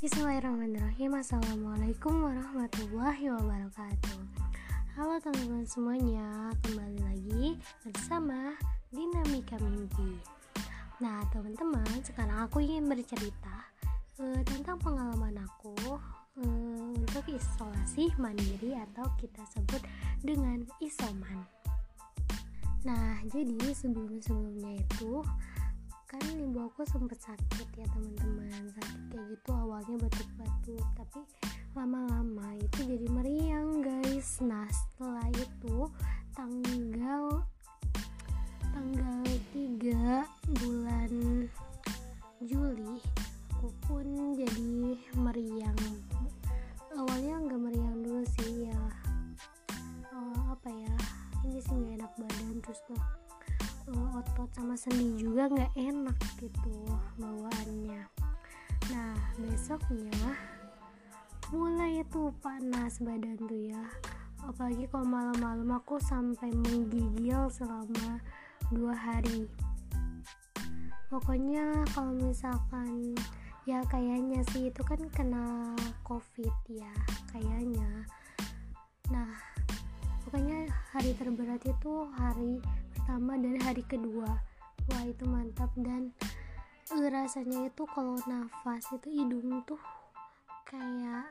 [0.00, 1.12] Bismillahirrahmanirrahim.
[1.12, 4.20] Assalamualaikum warahmatullahi wabarakatuh.
[4.96, 8.56] Halo teman-teman semuanya Kembali lagi bersama
[8.88, 10.16] Dinamika Mimpi.
[11.04, 13.68] Nah teman-teman sekarang aku ingin bercerita
[14.24, 19.84] uh, Tentang pengalaman aku uh, Untuk isolasi mandiri atau kita sebut
[20.24, 21.44] dengan isoman.
[22.88, 25.20] Nah jadi sebelum-sebelumnya itu
[26.10, 28.50] kan ibu aku sempet sakit ya teman-teman.
[28.74, 31.20] Sakit kayak gitu awalnya batuk-batuk tapi
[31.78, 34.42] lama-lama itu jadi meriang guys.
[34.42, 35.86] Nah setelah itu
[36.34, 37.46] tanggal
[38.74, 39.22] tanggal
[39.54, 41.12] 3 bulan
[42.42, 42.98] Juli
[54.80, 56.72] sendi juga nggak enak gitu
[57.20, 58.00] bawaannya.
[58.88, 60.32] Nah besoknya
[61.52, 63.84] mulai itu panas badan tuh ya.
[64.40, 68.24] Apalagi kalau malam-malam aku sampai menggigil selama
[68.72, 69.52] dua hari.
[71.12, 73.12] Pokoknya kalau misalkan
[73.68, 75.76] ya kayaknya sih itu kan kena
[76.08, 76.94] covid ya
[77.36, 78.08] kayaknya.
[79.12, 79.28] Nah
[80.24, 82.64] pokoknya hari terberat itu hari
[82.96, 84.49] pertama dan hari kedua
[84.90, 85.70] wah itu mantap.
[85.78, 86.10] Dan
[86.90, 89.78] rasanya itu kalau nafas itu hidung tuh
[90.66, 91.26] kayak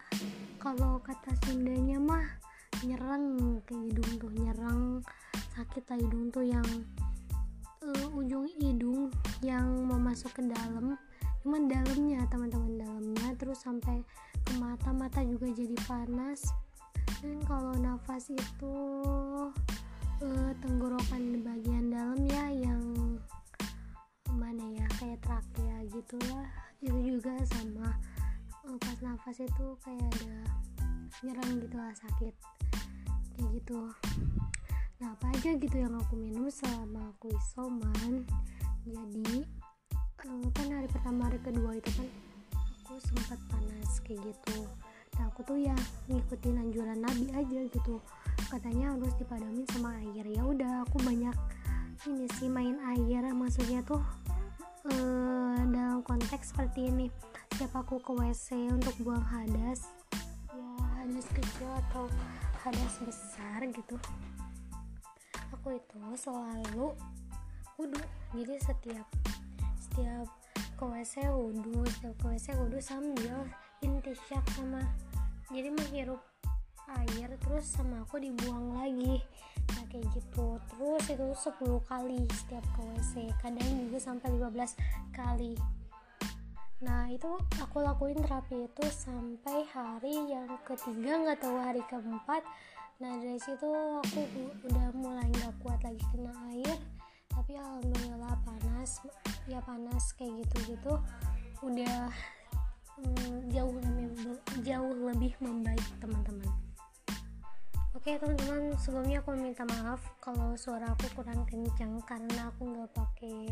[0.60, 2.28] kalau kata Sundanya mah
[2.84, 5.04] nyerang ke hidung tuh nyerang
[5.56, 6.68] sakit lah hidung tuh yang
[7.84, 9.12] uh, ujung hidung
[9.44, 10.96] yang mau masuk ke dalam.
[11.44, 13.28] Cuman dalamnya teman-teman dalamnya.
[13.40, 14.04] Terus sampai
[14.44, 16.52] ke mata mata juga jadi panas.
[17.20, 18.76] Dan kalau nafas itu
[20.24, 22.84] uh, tenggorokan di bagian dalam ya yang
[24.50, 26.50] mana ya kayak trakea gitu lah.
[26.82, 27.94] Itu juga sama
[28.66, 30.42] uh, pas nafas itu kayak ada
[31.22, 32.34] nyerang gitu lah sakit.
[33.38, 33.94] Kayak gitu.
[34.98, 38.26] Nah apa aja gitu yang aku minum selama aku isoman?
[38.90, 39.46] Jadi
[40.26, 42.10] uh, kan hari pertama hari kedua itu kan
[42.82, 44.66] aku sempat panas kayak gitu.
[45.22, 45.78] Nah aku tuh ya
[46.10, 48.02] ngikutin anjuran nabi aja gitu.
[48.50, 50.26] Katanya harus dipadamin sama air.
[50.26, 51.38] Ya udah aku banyak
[52.10, 53.30] ini sih main air.
[53.30, 54.02] Maksudnya tuh
[54.88, 57.08] uh, dalam konteks seperti ini
[57.52, 59.92] setiap aku ke WC untuk buang hadas
[60.56, 62.08] ya hadas kecil atau
[62.64, 64.00] hadas besar gitu
[65.52, 66.96] aku itu selalu
[67.76, 68.04] wudhu
[68.36, 69.08] jadi setiap
[69.76, 70.28] setiap
[70.80, 73.44] ke WC wudhu setiap ke WC wudhu sambil
[73.84, 74.80] intisyak sama
[75.52, 76.22] jadi menghirup
[76.90, 79.22] air terus sama aku dibuang lagi
[79.90, 80.62] kayak gitu.
[80.72, 84.78] Terus itu 10 kali setiap ke WC kadang juga sampai 15
[85.12, 85.54] kali.
[86.80, 92.46] Nah itu aku lakuin terapi itu sampai hari yang ketiga nggak tahu hari keempat.
[93.04, 93.68] Nah dari situ
[94.00, 94.22] aku
[94.70, 96.78] udah mulai nggak kuat lagi kena air
[97.40, 99.00] tapi alhamdulillah panas
[99.48, 100.94] ya panas kayak gitu gitu
[101.64, 102.12] udah
[103.00, 104.36] mm, jauh lebih
[104.68, 106.49] jauh lebih membaik teman-teman
[108.00, 113.52] Oke teman-teman sebelumnya aku minta maaf kalau suara aku kurang kencang karena aku nggak pakai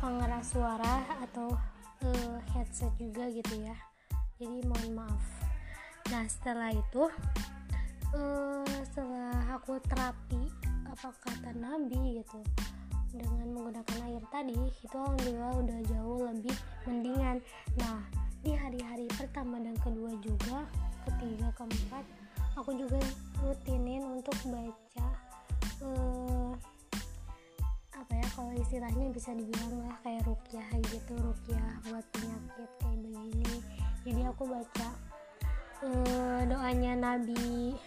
[0.00, 1.52] pengeras suara atau
[2.00, 3.76] uh, headset juga gitu ya.
[4.40, 5.20] Jadi mohon maaf.
[6.08, 7.04] Nah setelah itu
[8.16, 10.40] uh, setelah aku terapi
[10.88, 12.40] apa kata nabi gitu
[13.12, 16.56] dengan menggunakan air tadi itu alhamdulillah udah jauh lebih
[16.88, 17.44] mendingan.
[17.76, 18.00] Nah
[18.40, 20.64] di hari-hari pertama dan kedua juga
[21.04, 22.21] ketiga keempat
[22.56, 23.00] aku juga
[23.40, 25.08] rutinin untuk baca
[25.82, 26.52] uh,
[27.96, 33.56] apa ya kalau istilahnya bisa dibilang lah kayak rukyah gitu rukyah buat penyakit kayak begini.
[34.02, 34.88] Jadi aku baca
[35.86, 37.78] uh, doanya Nabi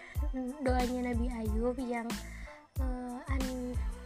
[0.64, 2.08] doanya Nabi Ayub yang
[2.80, 3.44] uh, an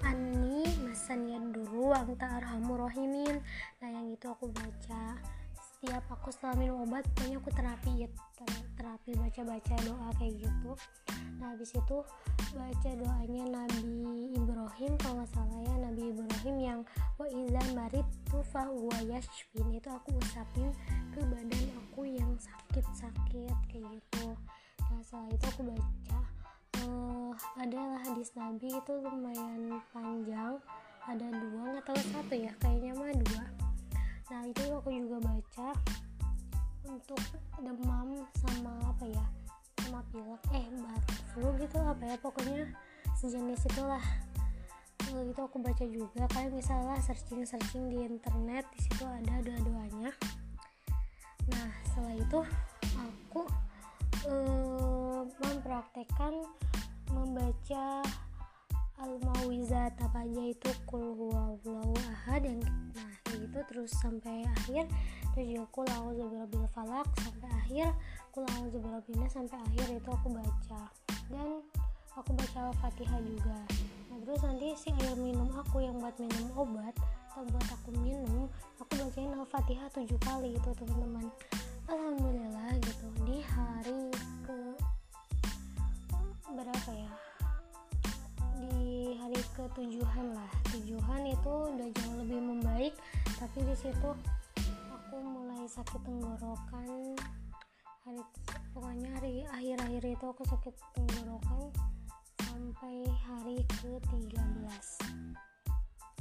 [0.03, 3.40] ani masan dulu anta arhamur rahimin.
[3.79, 5.17] Nah yang itu aku baca
[5.79, 8.08] setiap aku setelah minum obat pokoknya aku terapi ya
[8.76, 10.72] terapi baca-baca doa kayak gitu.
[11.40, 11.97] Nah habis itu
[12.52, 13.87] baca doanya Nabi
[14.35, 16.79] Ibrahim kalau nggak salah ya Nabi Ibrahim yang
[17.16, 18.67] wa iza marit tufa
[19.08, 19.72] yashfin.
[19.72, 20.67] Itu aku usapin
[21.16, 24.35] ke badan aku yang sakit-sakit kayak gitu.
[24.84, 26.20] Nah setelah itu aku baca
[26.84, 30.59] uh, adalah hadis Nabi itu lumayan panjang
[31.08, 33.69] ada dua nggak tahu satu ya kayaknya mah dua
[34.29, 35.70] nah itu aku juga baca
[36.85, 37.22] untuk
[37.61, 39.26] demam sama apa ya
[39.81, 42.61] sama pilek eh batuk flu gitu apa ya pokoknya
[43.17, 44.05] sejenis itulah.
[45.09, 50.14] Lalu itu aku baca juga kayak misalnya searching searching di internet di situ ada doa-doanya
[51.49, 52.40] nah setelah itu
[52.93, 53.41] aku
[54.29, 56.34] uh, mempraktekkan
[57.09, 58.05] membaca
[58.99, 61.16] al-mauizat apa aja itu kul
[61.97, 62.61] ahad yang
[62.93, 63.14] nah
[63.49, 64.85] gitu terus sampai akhir
[65.34, 67.87] terus juga kul a'udzu falak sampai akhir
[68.29, 68.78] kul a'udzu
[69.25, 70.81] sampai akhir itu aku baca.
[71.29, 71.66] Dan
[72.13, 73.57] aku baca al-fatihah juga.
[74.13, 76.93] Nah terus nanti si air minum aku yang buat minum obat
[77.34, 78.46] atau buat aku minum
[78.78, 81.25] aku bacain al-fatihah tujuh kali itu teman-teman.
[81.90, 83.07] Alhamdulillah gitu.
[83.25, 84.13] Di hari
[84.46, 84.57] ke
[86.53, 87.09] berapa ya
[89.59, 90.52] di hari ketujuhan lah.
[90.72, 92.94] Tujuhan itu udah jauh lebih membaik
[93.44, 94.09] tapi di situ
[94.88, 97.20] aku mulai sakit tenggorokan.
[98.08, 98.23] Hari
[98.72, 101.76] pokoknya hari akhir-akhir itu aku sakit tenggorokan
[102.40, 104.32] sampai hari ke 13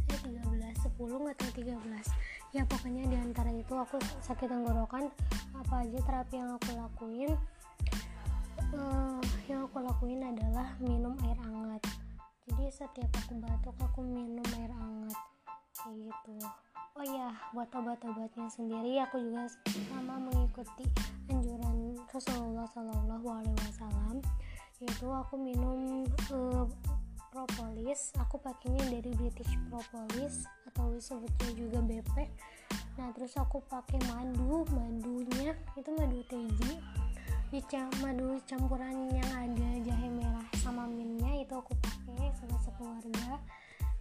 [0.08, 0.99] eh 13 10
[1.31, 5.14] atau 13 ya pokoknya di antara itu aku sakit tenggorokan.
[5.55, 7.31] Apa aja terapi yang aku lakuin?
[8.75, 11.98] Uh, yang aku lakuin adalah minum air hangat
[12.49, 15.21] jadi setiap aku batuk aku minum air hangat.
[15.77, 16.37] Kayak gitu.
[16.99, 19.47] Oh ya buat obat-obatnya sendiri aku juga
[19.93, 20.89] sama mengikuti
[21.31, 24.17] anjuran Rasulullah Shallallahu Alaihi Wasallam.
[24.81, 26.65] Yaitu aku minum uh,
[27.29, 28.17] propolis.
[28.17, 32.17] Aku pakainya dari British propolis atau disebutnya juga BP
[32.99, 34.67] nah terus aku pakai madu.
[34.75, 36.83] Madunya itu madu teji
[37.49, 37.61] di
[38.05, 43.41] madu campuran yang ada jahe merah sama minnya itu aku pakai sama sekeluarga.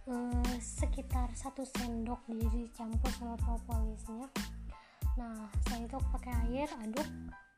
[0.08, 4.24] Eh, sekitar satu sendok jadi campur sama propolisnya
[5.20, 7.04] nah setelah itu aku pakai air aduk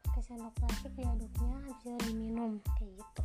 [0.03, 3.23] pakai sendok plastik diaduknya habis itu diminum kayak gitu.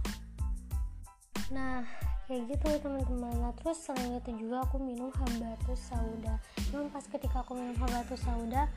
[1.58, 1.82] Nah
[2.30, 3.34] kayak gitu teman-teman.
[3.42, 6.38] Nah terus selain itu juga aku minum habatus sauda.
[6.70, 8.70] Cuman pas ketika aku minum habatus sauda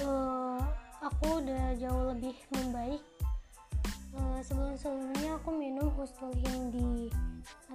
[0.00, 0.64] uh,
[1.04, 3.04] aku udah jauh lebih membaik
[4.16, 7.10] uh, sebelum-sebelumnya aku minum husnul hindi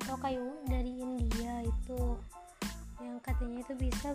[0.02, 2.18] atau kayu dari India itu.
[3.00, 4.10] Yang katanya itu bisa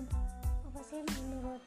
[0.66, 1.62] apa sih menurut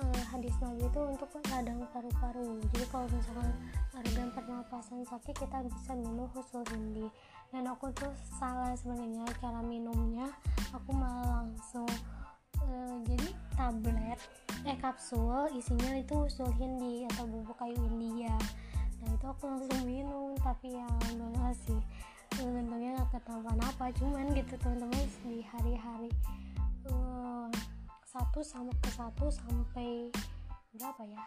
[0.00, 2.60] uh, hadis Nabi itu untuk radang paru-paru.
[2.72, 3.50] Jadi kalau misalkan
[3.96, 7.06] organ pernapasan sakit kita bisa minum husnul hindi.
[7.54, 10.28] Dan aku tuh salah sebenarnya cara minumnya.
[10.74, 11.88] Aku malah langsung
[12.60, 14.20] uh, jadi tablet
[14.66, 18.34] eh kapsul isinya itu usul hindi atau bubuk kayu India
[19.02, 21.80] nah itu aku langsung minum tapi ya alhamdulillah sih
[22.36, 26.10] untungnya gak kenapa-napa cuman gitu teman-teman di hari-hari
[26.92, 27.48] uh,
[28.04, 30.08] satu sama ke satu sampai
[30.76, 31.20] berapa ya?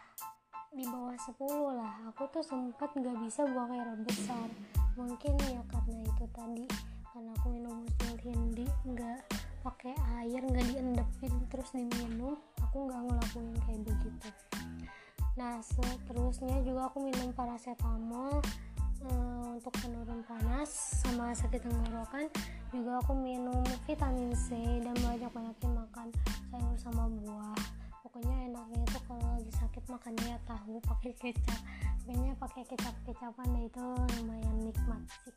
[0.69, 4.49] Di bawah 10 lah aku tuh sempat nggak bisa buang air besar.
[4.93, 6.65] Mungkin ya karena itu tadi
[7.09, 9.19] karena aku minum usul hindi nggak
[9.65, 14.29] pakai air nggak diendepin terus diminum aku nggak ngelakuin kayak begitu
[15.39, 18.43] nah seterusnya juga aku minum paracetamol
[19.07, 20.67] um, untuk penurun panas
[20.99, 22.27] sama sakit tenggorokan.
[22.75, 26.07] Juga aku minum vitamin C dan banyak-banyakin makan
[26.51, 27.55] sayur sama buah.
[28.03, 31.59] Pokoknya enaknya itu kalau lagi sakit makannya ya tahu pakai kecap.
[32.03, 33.85] Kayaknya pakai kecap kecapan deh itu
[34.19, 35.33] lumayan nikmat sih.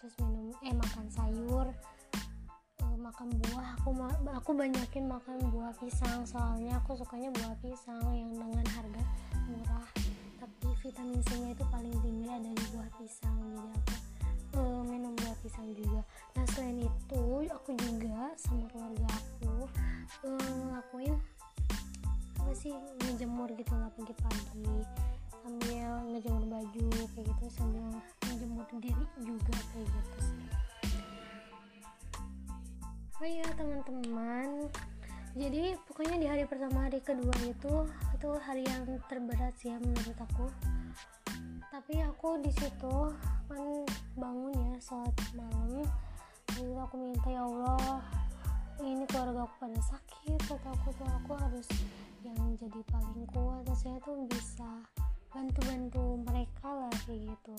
[0.00, 1.66] Terus minum eh makan sayur
[2.80, 3.68] uh, makan buah.
[3.84, 3.92] Aku
[4.32, 9.04] aku banyakin makan buah pisang soalnya aku sukanya buah pisang yang dengan harga
[9.52, 9.88] murah
[10.40, 13.76] tapi vitamin C nya itu paling tinggi ada di buah pisang jadi
[14.52, 16.00] aku uh, minum buah pisang juga.
[16.36, 19.68] Nah selain itu aku juga sama keluarga aku
[20.24, 21.14] uh, ngelakuin
[22.40, 22.74] apa sih
[23.06, 24.82] ngejemur gitu lah pagi-pagi
[25.44, 27.84] sambil ngejemur baju kayak gitu sambil
[28.28, 30.20] ngejemur diri juga kayak gitu
[33.22, 34.66] oh iya teman-teman.
[35.32, 37.86] Jadi pokoknya di hari pertama hari kedua itu
[38.22, 40.46] itu hari yang terberat sih ya menurut aku.
[41.74, 43.10] Tapi aku di situ
[43.50, 43.66] kan
[44.14, 45.82] bangun ya saat malam.
[46.54, 47.98] Lalu aku minta ya Allah
[48.78, 51.10] ini keluarga aku pada sakit atau aku tuh.
[51.18, 51.66] Aku harus
[52.22, 53.66] yang jadi paling kuat.
[53.74, 54.70] Saya tuh bisa
[55.34, 57.58] bantu-bantu mereka lah kayak gitu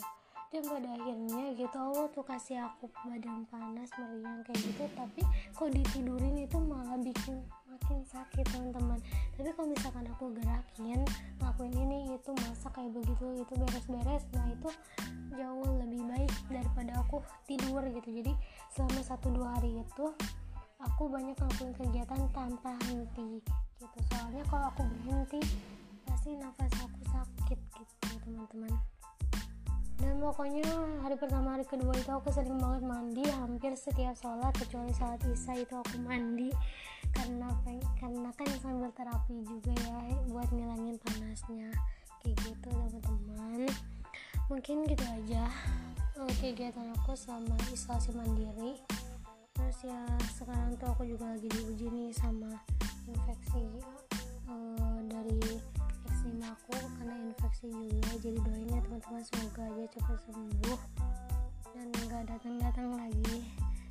[0.53, 4.85] dan pada akhirnya gitu Allah tuh kasih aku badan panas meriang kayak gitu.
[4.93, 9.01] Tapi kok ditidurin itu malah bikin makin sakit teman-teman.
[9.33, 11.01] Tapi kalau misalkan aku gerakin
[11.41, 14.69] ngelakuin ini itu masak kayak begitu itu beres-beres nah itu
[15.33, 18.09] jauh lebih baik daripada aku tidur gitu.
[18.21, 18.33] Jadi
[18.77, 20.05] selama satu dua hari itu
[20.77, 23.41] aku banyak ngelakuin kegiatan tanpa henti
[23.81, 23.97] gitu.
[24.13, 25.41] Soalnya kalau aku berhenti
[26.05, 28.92] pasti nafas aku sakit gitu teman-teman
[30.03, 30.67] dan pokoknya
[30.99, 35.63] hari pertama hari kedua itu aku sering banget mandi hampir setiap sholat kecuali sholat isya
[35.63, 36.51] itu aku mandi.
[37.15, 37.47] Karena
[37.95, 41.71] karena kan sambil terapi juga ya buat ngilangin panasnya.
[42.19, 43.71] Kayak gitu teman-teman.
[44.51, 45.47] Mungkin gitu aja
[46.19, 48.83] uh, kegiatan aku selama isolasi mandiri.
[49.55, 50.03] Terus ya
[50.35, 52.51] sekarang tuh aku juga lagi diuji nih sama
[53.07, 53.63] infeksi
[57.69, 59.23] juga jadi doain ya teman-teman.
[59.23, 60.81] Semoga aja cepat sembuh
[61.71, 63.37] dan nggak datang-datang lagi.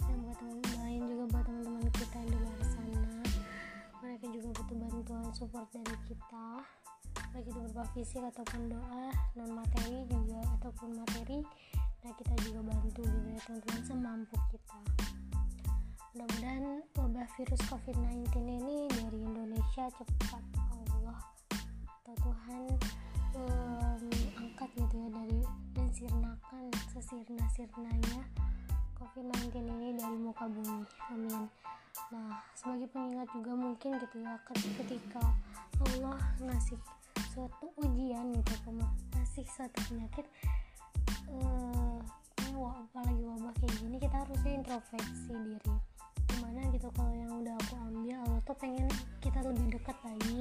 [0.05, 3.03] Dan buat teman lain juga buat teman-teman kita yang di luar sana
[4.03, 6.47] mereka juga butuh bantuan support dari kita.
[7.33, 9.09] Baik itu berupa fisik ataupun doa
[9.41, 11.41] non materi juga ataupun materi
[12.03, 14.79] nah kita juga bantu gitu ya teman-teman semampu kita.
[16.13, 20.45] Mudah-mudahan wabah virus covid-19 ini dari Indonesia cepat
[20.93, 21.19] Allah
[22.05, 22.69] atau Tuhan
[23.37, 24.03] um,
[24.39, 25.41] angkat gitu ya dari
[25.73, 28.21] dan sirnakan sesirna-sirnanya
[28.97, 30.85] covid-19 ini dari muka bumi.
[31.11, 31.49] Amin.
[32.13, 34.39] Nah sebagai pengingat juga mungkin gitu ya
[34.79, 35.23] ketika
[35.83, 36.79] Allah ngasih
[37.33, 38.55] suatu ujian gitu
[39.17, 40.27] ngasih suatu penyakit
[41.33, 42.01] uh,
[42.93, 45.75] apalagi wabah kayak gini kita harusnya introspeksi diri.
[46.29, 48.89] Gimana gitu kalau yang udah aku ambil Allah tuh pengen
[49.25, 50.41] kita lebih dekat lagi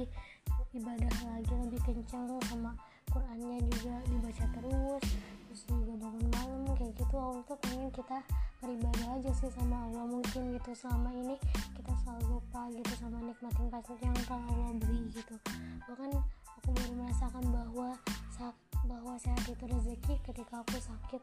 [0.72, 2.72] ibadah lagi lebih kencang sama
[3.12, 5.04] Qurannya juga dibaca terus
[5.52, 7.16] terus juga bangun malam kayak gitu.
[7.20, 8.24] Allah tuh pengen kita
[8.64, 10.70] beribadah aja sih sama Allah mungkin gitu.
[10.72, 11.36] Selama ini
[11.76, 15.36] kita selalu lupa gitu sama nikmatin kasih yang telah Allah beri gitu.
[15.84, 16.10] Bahkan
[16.56, 17.88] aku baru merasakan bahwa
[18.32, 18.56] saat
[18.88, 21.22] bahwa sehat itu rezeki ketika aku sakit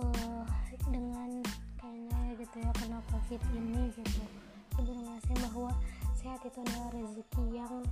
[0.00, 0.44] uh,
[0.88, 1.44] dengan
[1.76, 4.24] kayaknya gitu ya kena covid ini gitu.
[4.72, 5.70] Aku baru merasakan bahwa
[6.16, 7.84] sehat itu adalah rezeki yang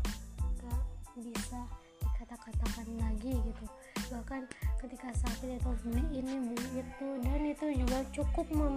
[1.21, 1.61] bisa
[2.03, 3.65] dikata-katakan lagi gitu.
[4.13, 4.43] Bahkan
[4.85, 8.77] ketika sakit itu beli ini beli itu dan itu juga cukup mem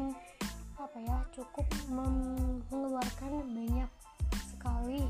[0.79, 3.89] apa ya cukup mengeluarkan banyak
[4.47, 5.03] sekali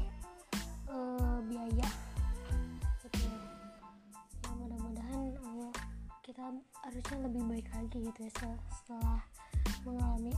[0.89, 1.89] uh, biaya
[6.29, 6.55] kita
[6.85, 9.19] harusnya lebih baik lagi gitu ya setelah, setelah
[9.81, 10.33] mengalami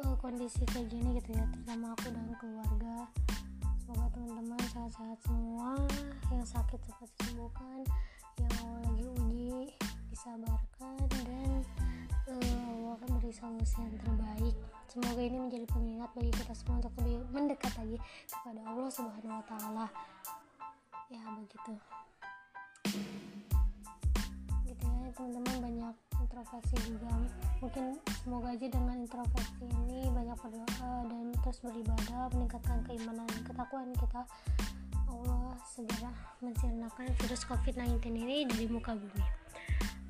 [0.00, 2.96] uh, kondisi kayak gini gitu ya terutama aku dan keluarga
[3.90, 5.74] semoga teman-teman sehat-sehat semua.
[6.30, 7.78] Yang sakit cepat disembuhkan.
[8.38, 8.54] Yang
[8.86, 9.50] lagi uji
[10.14, 11.50] disabarkan dan
[12.30, 14.54] uh, Allah akan beri solusi yang terbaik.
[14.86, 17.98] Semoga ini menjadi pengingat bagi kita semua untuk lebih mendekat lagi
[18.30, 19.86] kepada Allah Subhanahu Wa Taala.
[21.10, 21.74] Ya begitu.
[25.10, 25.94] Teman-teman banyak
[26.30, 27.10] introspeksi juga.
[27.58, 33.90] Mungkin semoga aja dengan introspeksi ini banyak berdoa dan terus beribadah meningkatkan keimanan dan ketakwaan
[33.98, 34.22] kita.
[35.10, 39.26] Allah segera mensirnakan virus covid-19 ini dari muka bumi.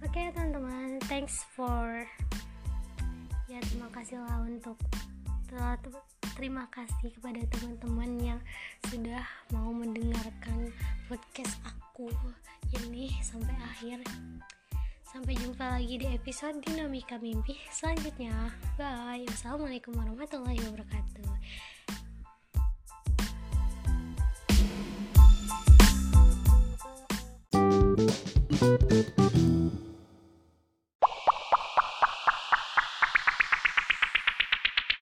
[0.05, 2.05] Oke okay, teman-teman thanks for
[3.49, 4.77] ya terima kasih lah untuk
[5.49, 5.81] telah
[6.37, 8.41] terima kasih kepada teman-teman yang
[8.93, 9.25] sudah
[9.57, 10.71] mau mendengarkan
[11.09, 12.13] podcast aku
[12.77, 13.99] ini sampai akhir
[15.11, 18.31] Sampai jumpa lagi di episode Dinamika Mimpi selanjutnya.
[18.79, 19.27] Bye.
[19.27, 21.27] Wassalamualaikum warahmatullahi wabarakatuh.